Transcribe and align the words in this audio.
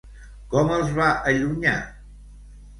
Com 0.53 0.73
els 0.77 0.95
va 1.01 1.11
allunyar? 1.33 1.77